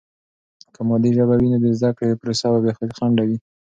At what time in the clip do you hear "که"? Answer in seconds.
0.73-0.81